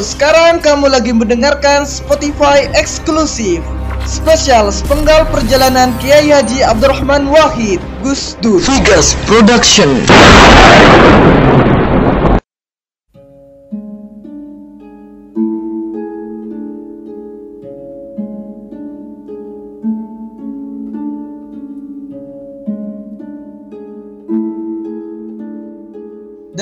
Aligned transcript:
Sekarang 0.00 0.64
kamu 0.64 0.88
lagi 0.88 1.12
mendengarkan 1.12 1.84
Spotify 1.84 2.64
eksklusif 2.72 3.60
spesial 4.08 4.72
sepenggal 4.72 5.28
perjalanan 5.28 5.92
Kiai 6.00 6.32
Haji 6.32 6.64
Abdurrahman 6.64 7.28
Wahid 7.28 7.76
Gus 8.00 8.40
Dur. 8.40 8.64
Vegas 8.64 9.12
Production. 9.28 9.92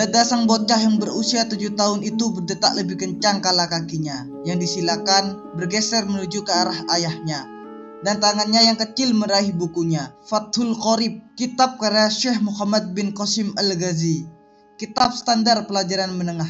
Dada 0.01 0.25
sang 0.25 0.48
bocah 0.48 0.80
yang 0.80 0.96
berusia 0.96 1.45
tujuh 1.45 1.77
tahun 1.77 2.00
itu 2.00 2.32
berdetak 2.32 2.73
lebih 2.73 2.96
kencang 2.96 3.45
kala 3.45 3.68
kakinya 3.68 4.25
yang 4.49 4.57
disilakan 4.57 5.53
bergeser 5.61 6.09
menuju 6.09 6.40
ke 6.40 6.49
arah 6.49 6.89
ayahnya. 6.96 7.45
Dan 8.00 8.17
tangannya 8.17 8.64
yang 8.64 8.81
kecil 8.81 9.13
meraih 9.13 9.53
bukunya. 9.53 10.17
Fathul 10.25 10.73
Qorib, 10.73 11.21
kitab 11.36 11.76
karya 11.76 12.09
Syekh 12.09 12.40
Muhammad 12.40 12.96
bin 12.96 13.13
Qasim 13.13 13.53
Al-Ghazi. 13.61 14.25
Kitab 14.81 15.13
standar 15.13 15.68
pelajaran 15.68 16.17
menengah. 16.17 16.48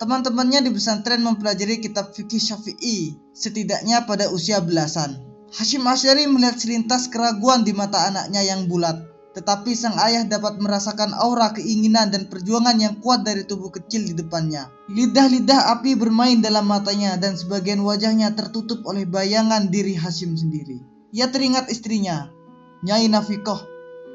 Teman-temannya 0.00 0.64
di 0.64 0.72
pesantren 0.72 1.20
mempelajari 1.20 1.84
kitab 1.84 2.16
fikih 2.16 2.40
syafi'i 2.40 3.12
setidaknya 3.36 4.08
pada 4.08 4.32
usia 4.32 4.64
belasan. 4.64 5.20
Hashim 5.52 5.84
Asyari 5.84 6.24
melihat 6.24 6.56
selintas 6.56 7.12
keraguan 7.12 7.60
di 7.60 7.76
mata 7.76 8.08
anaknya 8.08 8.40
yang 8.40 8.64
bulat 8.72 9.09
tetapi 9.30 9.78
sang 9.78 9.94
ayah 10.02 10.26
dapat 10.26 10.58
merasakan 10.58 11.14
aura 11.14 11.54
keinginan 11.54 12.10
dan 12.10 12.26
perjuangan 12.26 12.74
yang 12.82 12.98
kuat 12.98 13.22
dari 13.22 13.46
tubuh 13.46 13.70
kecil 13.70 14.02
di 14.02 14.14
depannya. 14.18 14.66
Lidah-lidah 14.90 15.70
api 15.78 15.94
bermain 15.94 16.42
dalam 16.42 16.66
matanya 16.66 17.14
dan 17.14 17.38
sebagian 17.38 17.86
wajahnya 17.86 18.34
tertutup 18.34 18.82
oleh 18.82 19.06
bayangan 19.06 19.70
diri 19.70 19.94
Hashim 19.94 20.34
sendiri. 20.34 20.82
Ia 21.14 21.30
teringat 21.30 21.70
istrinya, 21.70 22.30
Nyai 22.82 23.06
Nafikoh, 23.06 23.62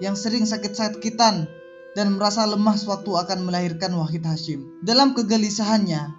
yang 0.04 0.20
sering 0.20 0.44
sakit-sakitan 0.44 1.48
dan 1.96 2.08
merasa 2.20 2.44
lemah 2.44 2.76
sewaktu 2.76 3.16
akan 3.16 3.48
melahirkan 3.48 3.96
Wahid 3.96 4.28
Hashim. 4.28 4.84
Dalam 4.84 5.16
kegelisahannya, 5.16 6.12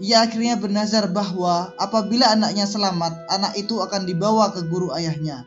ia 0.00 0.16
akhirnya 0.24 0.56
bernazar 0.56 1.12
bahwa 1.12 1.76
apabila 1.76 2.32
anaknya 2.32 2.64
selamat, 2.64 3.28
anak 3.28 3.52
itu 3.60 3.84
akan 3.84 4.08
dibawa 4.08 4.48
ke 4.56 4.64
guru 4.64 4.88
ayahnya, 4.96 5.44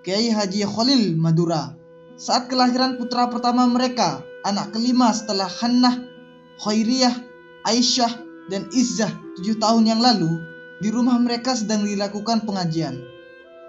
Kiai 0.00 0.32
Haji 0.32 0.64
Khalil 0.64 1.20
Madura 1.20 1.79
saat 2.20 2.52
kelahiran 2.52 3.00
putra 3.00 3.32
pertama 3.32 3.64
mereka, 3.64 4.20
anak 4.44 4.76
kelima 4.76 5.08
setelah 5.08 5.48
Hannah, 5.48 6.04
Khairiyah, 6.60 7.16
Aisyah, 7.64 8.12
dan 8.52 8.68
Izzah 8.76 9.08
tujuh 9.40 9.56
tahun 9.56 9.88
yang 9.88 10.04
lalu, 10.04 10.28
di 10.84 10.92
rumah 10.92 11.16
mereka 11.16 11.56
sedang 11.56 11.88
dilakukan 11.88 12.44
pengajian. 12.44 13.00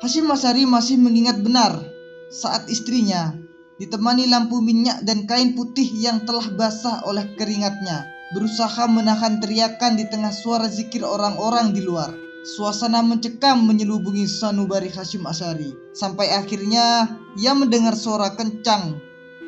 Hashim 0.03 0.27
Masari 0.27 0.67
masih 0.67 0.99
mengingat 0.99 1.39
benar 1.39 1.79
saat 2.27 2.67
istrinya 2.67 3.31
ditemani 3.79 4.27
lampu 4.27 4.59
minyak 4.59 4.99
dan 5.07 5.23
kain 5.23 5.55
putih 5.55 5.87
yang 5.87 6.27
telah 6.27 6.51
basah 6.51 7.07
oleh 7.07 7.31
keringatnya 7.39 8.03
berusaha 8.35 8.83
menahan 8.91 9.39
teriakan 9.39 9.95
di 9.95 10.11
tengah 10.11 10.35
suara 10.35 10.67
zikir 10.67 11.07
orang-orang 11.07 11.71
di 11.71 11.87
luar. 11.87 12.11
Suasana 12.41 13.05
mencekam 13.05 13.69
menyelubungi 13.69 14.25
sanubari 14.25 14.89
Hashim 14.89 15.29
Asyari 15.29 15.77
Sampai 15.93 16.33
akhirnya 16.33 17.05
ia 17.37 17.53
mendengar 17.53 17.93
suara 17.93 18.33
kencang 18.33 18.97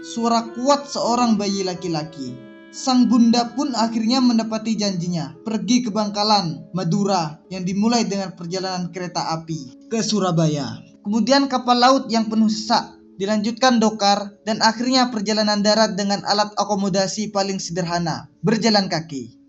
Suara 0.06 0.46
kuat 0.54 0.86
seorang 0.86 1.34
bayi 1.34 1.66
laki-laki. 1.66 2.38
Sang 2.70 3.10
bunda 3.10 3.50
pun 3.58 3.74
akhirnya 3.74 4.22
mendapati 4.22 4.78
janjinya 4.78 5.34
Pergi 5.42 5.82
ke 5.82 5.90
Bangkalan, 5.90 6.70
Madura 6.78 7.42
Yang 7.50 7.74
dimulai 7.74 8.06
dengan 8.06 8.38
perjalanan 8.38 8.94
kereta 8.94 9.42
api 9.42 9.90
ke 9.90 10.06
Surabaya. 10.06 10.78
Kemudian 11.02 11.50
kapal 11.50 11.82
laut 11.82 12.14
yang 12.14 12.30
penuh 12.30 12.50
sesak 12.50 12.94
Dilanjutkan 13.18 13.82
dokar 13.82 14.38
dan 14.46 14.62
akhirnya 14.62 15.10
perjalanan 15.10 15.66
darat 15.66 15.98
dengan 15.98 16.22
alat 16.30 16.54
akomodasi 16.62 17.34
paling 17.34 17.58
sederhana 17.58 18.30
Berjalan 18.46 18.86
kaki 18.86 19.43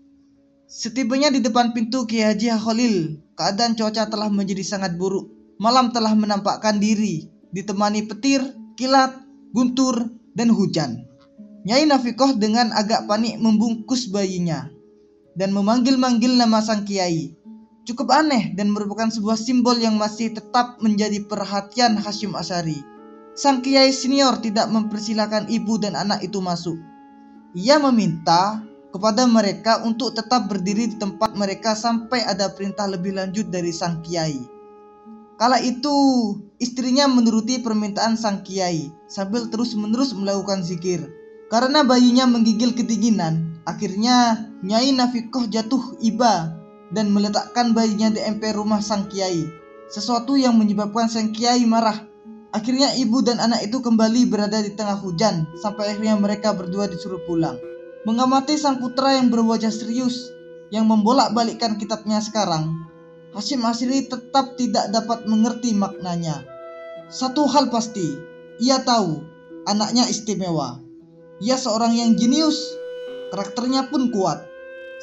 Setibanya 0.65 1.29
di 1.29 1.45
depan 1.45 1.77
pintu 1.77 2.09
Kiai 2.09 2.33
Haji 2.33 2.49
Khalil, 2.57 2.95
keadaan 3.37 3.77
cuaca 3.77 4.09
telah 4.09 4.33
menjadi 4.33 4.65
sangat 4.65 4.97
buruk. 4.97 5.29
Malam 5.61 5.93
telah 5.93 6.17
menampakkan 6.17 6.81
diri, 6.81 7.29
ditemani 7.53 8.09
petir, 8.09 8.41
kilat, 8.73 9.13
guntur, 9.53 10.09
dan 10.33 10.49
hujan. 10.49 11.05
Nyai 11.69 11.85
Nafikoh 11.85 12.33
dengan 12.41 12.73
agak 12.73 13.05
panik 13.05 13.37
membungkus 13.37 14.09
bayinya 14.09 14.65
dan 15.37 15.53
memanggil-manggil 15.53 16.33
nama 16.33 16.65
sang 16.65 16.81
kiai. 16.81 17.37
Cukup 17.85 18.09
aneh 18.09 18.57
dan 18.57 18.73
merupakan 18.73 19.13
sebuah 19.13 19.37
simbol 19.37 19.77
yang 19.77 20.01
masih 20.01 20.33
tetap 20.33 20.81
menjadi 20.81 21.21
perhatian 21.29 21.93
Hashim 22.01 22.33
Asari. 22.33 22.81
Sang 23.37 23.61
kiai 23.61 23.93
senior 23.93 24.41
tidak 24.41 24.65
mempersilahkan 24.73 25.45
ibu 25.45 25.77
dan 25.77 25.93
anak 25.93 26.25
itu 26.25 26.41
masuk. 26.41 26.81
Ia 27.53 27.77
meminta 27.77 28.65
kepada 28.95 29.27
mereka 29.27 29.83
untuk 29.83 30.15
tetap 30.15 30.47
berdiri 30.47 30.87
di 30.87 30.95
tempat 30.95 31.35
mereka 31.35 31.75
sampai 31.75 32.23
ada 32.23 32.47
perintah 32.55 32.87
lebih 32.87 33.19
lanjut 33.19 33.51
dari 33.51 33.75
sang 33.75 33.99
kiai. 33.99 34.39
Kala 35.35 35.59
itu, 35.59 35.91
istrinya 36.63 37.03
menuruti 37.11 37.59
permintaan 37.59 38.15
sang 38.15 38.39
kiai 38.47 38.87
sambil 39.11 39.51
terus-menerus 39.51 40.15
melakukan 40.15 40.63
zikir. 40.63 41.11
Karena 41.51 41.83
bayinya 41.83 42.23
menggigil 42.23 42.71
kedinginan, 42.71 43.59
akhirnya 43.67 44.47
Nyai 44.63 44.95
Nafikoh 44.95 45.51
jatuh 45.51 45.99
iba 45.99 46.55
dan 46.95 47.11
meletakkan 47.11 47.75
bayinya 47.75 48.15
di 48.15 48.23
emper 48.23 48.55
rumah 48.55 48.79
sang 48.79 49.11
kiai. 49.11 49.43
Sesuatu 49.91 50.39
yang 50.39 50.55
menyebabkan 50.55 51.11
sang 51.11 51.35
kiai 51.35 51.67
marah. 51.67 51.99
Akhirnya 52.55 52.95
ibu 52.95 53.19
dan 53.19 53.43
anak 53.43 53.67
itu 53.67 53.83
kembali 53.83 54.31
berada 54.31 54.63
di 54.63 54.71
tengah 54.71 54.95
hujan 55.03 55.43
sampai 55.59 55.91
akhirnya 55.91 56.15
mereka 56.15 56.55
berdua 56.55 56.87
disuruh 56.87 57.19
pulang. 57.27 57.74
Mengamati 58.05 58.53
sang 58.53 58.77
putra 58.77 59.17
yang 59.17 59.33
berwajah 59.33 59.73
serius 59.73 60.29
yang 60.69 60.85
membolak-balikkan 60.85 61.81
kitabnya 61.81 62.21
sekarang, 62.21 62.85
Hashim 63.33 63.65
Asri 63.65 64.05
tetap 64.05 64.53
tidak 64.61 64.93
dapat 64.93 65.25
mengerti 65.25 65.73
maknanya. 65.73 66.45
Satu 67.09 67.49
hal 67.49 67.73
pasti, 67.73 68.15
ia 68.61 68.77
tahu 68.85 69.25
anaknya 69.65 70.05
istimewa. 70.05 70.79
Ia 71.41 71.57
seorang 71.57 71.97
yang 71.97 72.13
jenius, 72.13 72.77
karakternya 73.33 73.89
pun 73.89 74.13
kuat. 74.13 74.45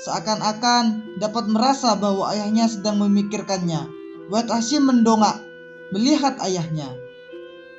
Seakan-akan 0.06 1.18
dapat 1.18 1.50
merasa 1.50 1.98
bahwa 1.98 2.30
ayahnya 2.30 2.70
sedang 2.70 3.02
memikirkannya. 3.02 3.82
Buat 4.30 4.46
Hashim 4.46 4.86
mendongak 4.86 5.42
melihat 5.90 6.40
ayahnya. 6.40 6.88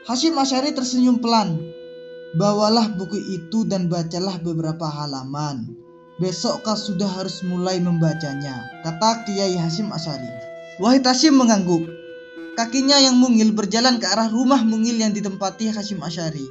Hashim 0.04 0.36
Asyari 0.38 0.76
tersenyum 0.76 1.18
pelan 1.24 1.73
Bawalah 2.34 2.98
buku 2.98 3.22
itu 3.30 3.62
dan 3.62 3.86
bacalah 3.86 4.42
beberapa 4.42 4.90
halaman. 4.90 5.78
Besok 6.18 6.66
kau 6.66 6.74
sudah 6.74 7.06
harus 7.06 7.46
mulai 7.46 7.78
membacanya, 7.78 8.70
kata 8.82 9.26
Kiai 9.26 9.54
Hasim 9.54 9.94
Asyari. 9.94 10.30
Wahid 10.82 11.06
Hasim 11.06 11.38
mengangguk. 11.38 11.86
Kakinya 12.58 12.98
yang 12.98 13.18
mungil 13.22 13.54
berjalan 13.54 14.02
ke 14.02 14.10
arah 14.10 14.30
rumah 14.30 14.66
mungil 14.66 14.98
yang 14.98 15.14
ditempati 15.14 15.70
Hasim 15.74 16.02
Asyari. 16.02 16.46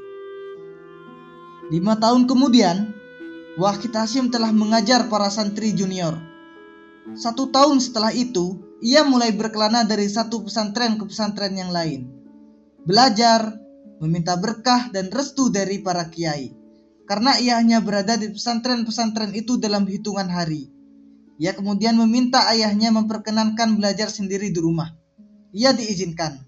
Lima 1.70 1.98
tahun 1.98 2.30
kemudian, 2.30 2.94
Wahid 3.58 3.94
Hasim 3.94 4.30
telah 4.30 4.54
mengajar 4.54 5.10
para 5.10 5.30
santri 5.34 5.74
junior. 5.74 6.14
Satu 7.18 7.50
tahun 7.50 7.82
setelah 7.82 8.14
itu, 8.14 8.58
ia 8.78 9.02
mulai 9.02 9.34
berkelana 9.34 9.82
dari 9.82 10.06
satu 10.06 10.46
pesantren 10.46 10.94
ke 10.94 11.06
pesantren 11.06 11.54
yang 11.54 11.74
lain. 11.74 12.06
Belajar, 12.82 13.61
meminta 14.02 14.34
berkah 14.34 14.90
dan 14.90 15.14
restu 15.14 15.46
dari 15.54 15.78
para 15.78 16.10
kiai. 16.10 16.50
Karena 17.06 17.38
ia 17.38 17.62
hanya 17.62 17.78
berada 17.78 18.18
di 18.18 18.34
pesantren-pesantren 18.34 19.30
itu 19.30 19.62
dalam 19.62 19.86
hitungan 19.86 20.26
hari. 20.26 20.66
Ia 21.38 21.54
kemudian 21.54 21.94
meminta 21.94 22.50
ayahnya 22.50 22.90
memperkenankan 22.90 23.78
belajar 23.78 24.10
sendiri 24.10 24.50
di 24.50 24.58
rumah. 24.58 24.90
Ia 25.54 25.70
diizinkan. 25.70 26.42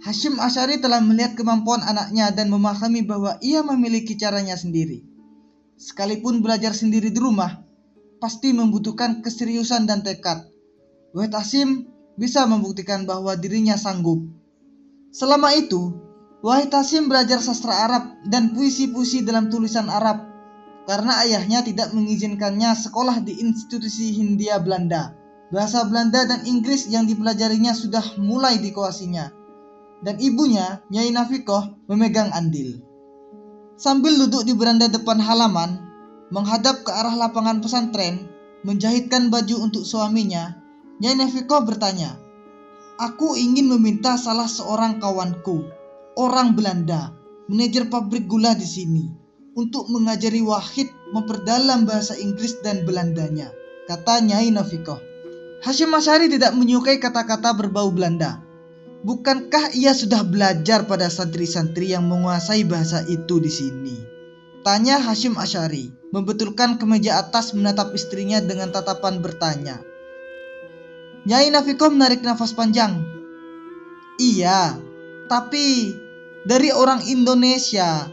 Hashim 0.00 0.40
Asyari 0.40 0.80
telah 0.80 1.04
melihat 1.04 1.36
kemampuan 1.36 1.84
anaknya 1.84 2.32
dan 2.32 2.48
memahami 2.48 3.04
bahwa 3.04 3.36
ia 3.44 3.60
memiliki 3.60 4.16
caranya 4.16 4.56
sendiri. 4.56 5.04
Sekalipun 5.76 6.40
belajar 6.40 6.72
sendiri 6.72 7.12
di 7.12 7.20
rumah, 7.20 7.60
pasti 8.20 8.56
membutuhkan 8.56 9.20
keseriusan 9.20 9.84
dan 9.84 10.00
tekad. 10.00 10.48
Wahid 11.12 11.36
Hashim 11.36 11.88
bisa 12.16 12.48
membuktikan 12.48 13.04
bahwa 13.04 13.36
dirinya 13.36 13.76
sanggup. 13.76 14.24
Selama 15.12 15.52
itu, 15.56 16.09
Wahid 16.40 16.72
Hasim 16.72 17.12
belajar 17.12 17.36
sastra 17.44 17.84
Arab 17.84 18.16
dan 18.24 18.56
puisi-puisi 18.56 19.20
dalam 19.20 19.52
tulisan 19.52 19.92
Arab 19.92 20.24
karena 20.88 21.20
ayahnya 21.20 21.60
tidak 21.60 21.92
mengizinkannya 21.92 22.72
sekolah 22.72 23.20
di 23.20 23.44
institusi 23.44 24.16
Hindia 24.16 24.56
Belanda. 24.56 25.12
Bahasa 25.52 25.84
Belanda 25.84 26.24
dan 26.24 26.46
Inggris 26.48 26.88
yang 26.88 27.04
dipelajarinya 27.04 27.76
sudah 27.76 28.02
mulai 28.16 28.56
dikuasinya. 28.56 29.28
Dan 30.00 30.16
ibunya, 30.16 30.80
Nyai 30.88 31.12
Nafikoh, 31.12 31.84
memegang 31.90 32.32
andil. 32.32 32.80
Sambil 33.76 34.16
duduk 34.16 34.48
di 34.48 34.56
beranda 34.56 34.88
depan 34.88 35.20
halaman, 35.20 35.76
menghadap 36.32 36.86
ke 36.86 36.90
arah 36.94 37.12
lapangan 37.20 37.60
pesantren, 37.60 38.30
menjahitkan 38.64 39.28
baju 39.28 39.60
untuk 39.60 39.84
suaminya, 39.84 40.56
Nyai 41.04 41.20
Nafikoh 41.20 41.68
bertanya, 41.68 42.16
Aku 42.96 43.36
ingin 43.36 43.68
meminta 43.68 44.16
salah 44.16 44.48
seorang 44.48 45.02
kawanku, 45.02 45.68
orang 46.18 46.58
Belanda, 46.58 47.14
manajer 47.46 47.86
pabrik 47.90 48.26
gula 48.26 48.54
di 48.54 48.66
sini, 48.66 49.04
untuk 49.54 49.90
mengajari 49.90 50.40
Wahid 50.42 50.90
memperdalam 51.12 51.86
bahasa 51.86 52.14
Inggris 52.18 52.58
dan 52.62 52.86
Belandanya, 52.86 53.50
kata 53.90 54.22
Nyai 54.22 54.54
Nafikoh. 54.54 54.98
Hashim 55.60 55.92
Asyari 55.92 56.32
tidak 56.32 56.56
menyukai 56.56 56.96
kata-kata 56.96 57.52
berbau 57.52 57.92
Belanda. 57.92 58.40
Bukankah 59.04 59.76
ia 59.76 59.92
sudah 59.92 60.24
belajar 60.24 60.88
pada 60.88 61.12
santri-santri 61.12 61.92
yang 61.92 62.08
menguasai 62.08 62.64
bahasa 62.64 63.04
itu 63.08 63.40
di 63.40 63.52
sini? 63.52 63.96
Tanya 64.64 65.00
Hashim 65.00 65.36
Asyari, 65.36 65.92
membetulkan 66.12 66.76
kemeja 66.76 67.20
atas 67.20 67.52
menatap 67.52 67.92
istrinya 67.92 68.40
dengan 68.40 68.72
tatapan 68.72 69.20
bertanya. 69.20 69.80
Nyai 71.28 71.52
Nafiko 71.52 71.92
menarik 71.92 72.24
nafas 72.24 72.56
panjang. 72.56 73.04
Iya, 74.16 74.76
tapi 75.30 75.94
dari 76.42 76.74
orang 76.74 77.06
Indonesia. 77.06 78.10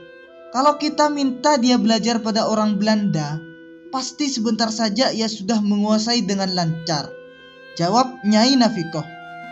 Kalau 0.53 0.77
kita 0.77 1.09
minta 1.09 1.57
dia 1.57 1.75
belajar 1.75 2.21
pada 2.21 2.45
orang 2.45 2.77
Belanda, 2.77 3.41
pasti 3.89 4.29
sebentar 4.29 4.69
saja 4.69 5.09
ia 5.11 5.25
sudah 5.25 5.59
menguasai 5.59 6.23
dengan 6.23 6.53
lancar. 6.53 7.09
Jawab 7.75 8.21
Nyai 8.23 8.55
Nafikoh. 8.55 9.03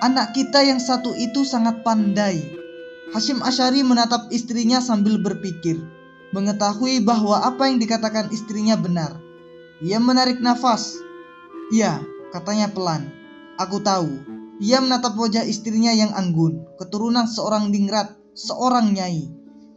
Anak 0.06 0.38
kita 0.38 0.62
yang 0.62 0.78
satu 0.78 1.12
itu 1.18 1.44
sangat 1.44 1.82
pandai. 1.82 2.42
Hashim 3.12 3.44
Asyari 3.44 3.82
menatap 3.82 4.30
istrinya 4.30 4.80
sambil 4.80 5.20
berpikir 5.20 5.82
mengetahui 6.36 7.00
bahwa 7.00 7.48
apa 7.48 7.72
yang 7.72 7.80
dikatakan 7.80 8.28
istrinya 8.36 8.76
benar. 8.76 9.16
Ia 9.80 10.04
menarik 10.04 10.44
nafas. 10.44 11.00
Iya, 11.72 12.04
katanya 12.36 12.68
pelan. 12.76 13.08
Aku 13.56 13.80
tahu. 13.80 14.35
Ia 14.64 14.80
menatap 14.80 15.20
wajah 15.20 15.44
istrinya 15.44 15.92
yang 15.92 16.16
anggun, 16.16 16.64
keturunan 16.80 17.28
seorang 17.28 17.72
dingrat, 17.72 18.16
seorang 18.36 18.96
nyai. 18.96 19.28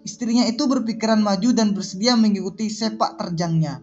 Istrinya 0.06 0.46
itu 0.46 0.66
berpikiran 0.70 1.18
maju 1.18 1.50
dan 1.50 1.74
bersedia 1.74 2.14
mengikuti 2.14 2.70
sepak 2.70 3.18
terjangnya. 3.18 3.82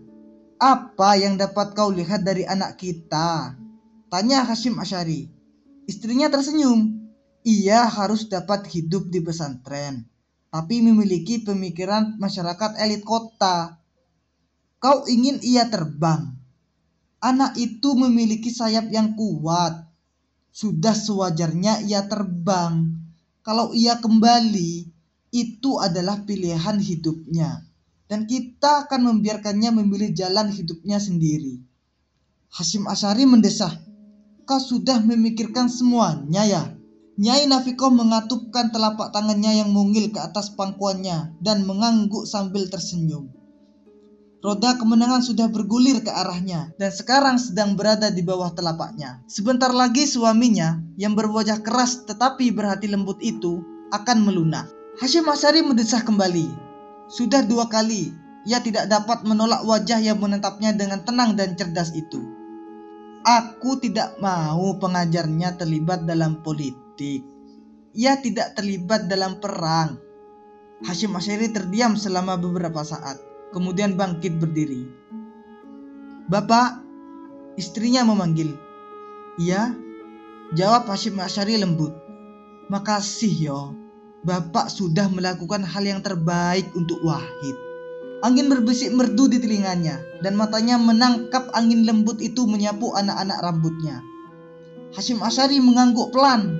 Apa 0.55 1.19
yang 1.19 1.35
dapat 1.35 1.75
kau 1.75 1.91
lihat 1.91 2.23
dari 2.23 2.47
anak 2.47 2.79
kita? 2.79 3.59
Tanya 4.07 4.47
Hashim 4.47 4.79
Asyari. 4.79 5.27
Istrinya 5.85 6.31
tersenyum. 6.31 7.11
Ia 7.45 7.85
harus 7.85 8.25
dapat 8.25 8.65
hidup 8.71 9.11
di 9.11 9.21
pesantren 9.21 10.07
tapi 10.55 10.79
memiliki 10.79 11.43
pemikiran 11.43 12.15
masyarakat 12.15 12.79
elit 12.79 13.03
kota. 13.03 13.75
Kau 14.79 15.03
ingin 15.03 15.43
ia 15.43 15.67
terbang. 15.67 16.31
Anak 17.19 17.59
itu 17.59 17.91
memiliki 17.91 18.47
sayap 18.47 18.87
yang 18.87 19.19
kuat. 19.19 19.84
Sudah 20.55 20.95
sewajarnya 20.95 21.83
ia 21.83 22.07
terbang. 22.07 22.95
Kalau 23.43 23.75
ia 23.75 23.99
kembali, 23.99 24.87
itu 25.35 25.71
adalah 25.83 26.23
pilihan 26.23 26.79
hidupnya. 26.79 27.59
Dan 28.07 28.23
kita 28.23 28.87
akan 28.87 29.11
membiarkannya 29.11 29.75
memilih 29.83 30.15
jalan 30.15 30.47
hidupnya 30.47 30.95
sendiri. 31.03 31.59
Hasim 32.55 32.87
Asyari 32.87 33.27
mendesah. 33.27 33.75
Kau 34.47 34.63
sudah 34.63 35.03
memikirkan 35.03 35.67
semuanya 35.67 36.47
ya? 36.47 36.63
Nyai 37.19 37.51
Nafikoh 37.51 37.91
mengatupkan 37.91 38.71
telapak 38.71 39.11
tangannya 39.11 39.59
yang 39.59 39.75
mungil 39.75 40.07
ke 40.07 40.23
atas 40.23 40.55
pangkuannya 40.55 41.35
dan 41.43 41.67
mengangguk 41.67 42.23
sambil 42.23 42.63
tersenyum. 42.71 43.27
Roda 44.45 44.77
kemenangan 44.77 45.25
sudah 45.25 45.49
bergulir 45.49 46.05
ke 46.05 46.13
arahnya 46.13 46.69
dan 46.77 46.93
sekarang 46.93 47.41
sedang 47.41 47.73
berada 47.73 48.13
di 48.13 48.21
bawah 48.21 48.53
telapaknya. 48.53 49.25
Sebentar 49.25 49.73
lagi 49.73 50.05
suaminya 50.05 50.77
yang 51.01 51.17
berwajah 51.17 51.65
keras 51.65 52.05
tetapi 52.05 52.53
berhati 52.53 52.85
lembut 52.85 53.17
itu 53.25 53.65
akan 53.89 54.21
melunak. 54.21 54.69
Hashim 55.01 55.25
Asyari 55.25 55.65
mendesah 55.65 56.05
kembali. 56.05 56.53
Sudah 57.09 57.41
dua 57.41 57.65
kali 57.65 58.13
ia 58.45 58.61
tidak 58.61 58.85
dapat 58.85 59.25
menolak 59.25 59.65
wajah 59.65 59.97
yang 59.97 60.21
menetapnya 60.21 60.77
dengan 60.77 61.01
tenang 61.01 61.33
dan 61.33 61.57
cerdas 61.57 61.89
itu. 61.97 62.21
Aku 63.25 63.81
tidak 63.81 64.13
mau 64.21 64.77
pengajarnya 64.77 65.57
terlibat 65.57 66.05
dalam 66.05 66.45
politik 66.45 66.85
politik. 66.95 67.27
Ia 67.95 68.19
tidak 68.19 68.55
terlibat 68.55 69.07
dalam 69.07 69.39
perang. 69.39 69.99
Hashim 70.83 71.15
Asyari 71.15 71.51
terdiam 71.51 71.95
selama 71.95 72.35
beberapa 72.35 72.83
saat, 72.83 73.19
kemudian 73.51 73.99
bangkit 73.99 74.41
berdiri. 74.41 74.87
Bapak, 76.25 76.81
istrinya 77.59 78.01
memanggil. 78.01 78.57
Iya, 79.37 79.75
jawab 80.57 80.89
Hashim 80.89 81.21
Asyari 81.21 81.59
lembut. 81.59 81.93
Makasih 82.71 83.33
yo, 83.35 83.61
Bapak 84.25 84.73
sudah 84.73 85.05
melakukan 85.13 85.61
hal 85.61 85.85
yang 85.85 86.01
terbaik 86.01 86.65
untuk 86.73 86.97
Wahid. 87.05 87.57
Angin 88.25 88.49
berbisik 88.49 88.89
merdu 88.89 89.29
di 89.29 89.37
telinganya 89.37 90.01
dan 90.25 90.33
matanya 90.33 90.81
menangkap 90.81 91.45
angin 91.53 91.85
lembut 91.85 92.17
itu 92.23 92.49
menyapu 92.49 92.89
anak-anak 92.97 93.37
rambutnya. 93.45 94.01
Hashim 94.97 95.21
Asyari 95.21 95.61
mengangguk 95.61 96.09
pelan 96.09 96.57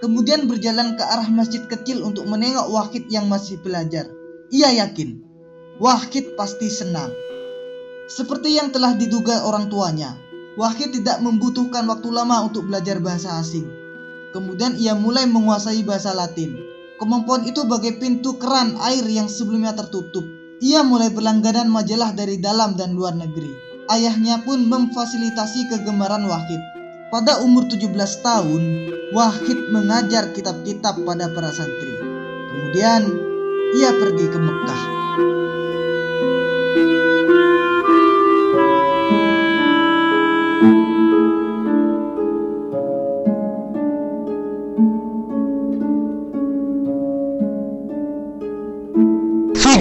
kemudian 0.00 0.48
berjalan 0.48 0.96
ke 0.96 1.04
arah 1.04 1.28
masjid 1.28 1.60
kecil 1.68 2.04
untuk 2.04 2.24
menengok 2.24 2.72
Wahid 2.72 3.04
yang 3.12 3.28
masih 3.28 3.60
belajar. 3.60 4.08
Ia 4.48 4.84
yakin 4.84 5.33
Wahid 5.74 6.38
pasti 6.38 6.70
senang. 6.70 7.10
Seperti 8.06 8.54
yang 8.54 8.70
telah 8.70 8.94
diduga 8.94 9.42
orang 9.42 9.66
tuanya, 9.66 10.14
Wahid 10.54 10.94
tidak 10.94 11.18
membutuhkan 11.18 11.82
waktu 11.90 12.14
lama 12.14 12.46
untuk 12.46 12.70
belajar 12.70 13.02
bahasa 13.02 13.42
asing. 13.42 13.66
Kemudian 14.30 14.78
ia 14.78 14.94
mulai 14.94 15.26
menguasai 15.26 15.82
bahasa 15.82 16.14
Latin. 16.14 16.54
Kemampuan 17.02 17.42
itu 17.42 17.66
bagai 17.66 17.98
pintu 17.98 18.38
keran 18.38 18.78
air 18.86 19.02
yang 19.10 19.26
sebelumnya 19.26 19.74
tertutup. 19.74 20.22
Ia 20.62 20.86
mulai 20.86 21.10
berlangganan 21.10 21.66
majalah 21.66 22.14
dari 22.14 22.38
dalam 22.38 22.78
dan 22.78 22.94
luar 22.94 23.18
negeri. 23.18 23.50
Ayahnya 23.90 24.46
pun 24.46 24.70
memfasilitasi 24.70 25.74
kegemaran 25.74 26.22
Wahid. 26.30 26.62
Pada 27.10 27.42
umur 27.42 27.66
17 27.66 27.90
tahun, 28.22 28.62
Wahid 29.10 29.74
mengajar 29.74 30.30
kitab-kitab 30.30 31.02
pada 31.02 31.34
para 31.34 31.50
santri. 31.50 31.98
Kemudian 32.54 33.10
ia 33.74 33.90
pergi 33.90 34.26
ke 34.30 34.38
Mekah. 34.38 35.03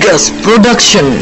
Figas 0.04 0.32
Production 0.44 1.22